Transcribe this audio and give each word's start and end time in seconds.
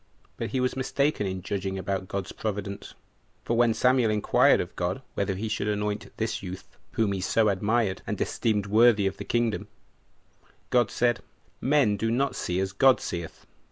But 0.35 0.49
he 0.49 0.59
was 0.59 0.75
mistaken 0.75 1.27
in 1.27 1.43
judging 1.43 1.77
about 1.77 2.07
God's 2.07 2.31
providence; 2.31 2.95
for 3.45 3.55
when 3.55 3.71
Samuel 3.75 4.09
inquired 4.09 4.59
of 4.59 4.75
God 4.75 5.03
whether 5.13 5.35
he 5.35 5.47
should 5.47 5.67
anoint 5.67 6.11
this 6.17 6.41
youth, 6.41 6.75
whom 6.93 7.11
he 7.11 7.21
so 7.21 7.49
admired, 7.49 8.01
and 8.07 8.19
esteemed 8.19 8.65
worthy 8.65 9.05
of 9.05 9.17
the 9.17 9.23
kingdom, 9.25 9.67
God 10.71 10.89
said, 10.89 11.19
"Men 11.61 11.97
do 11.97 12.09
not 12.09 12.35
see 12.35 12.59
as 12.59 12.73
God 12.73 12.99
seeth. 12.99 13.45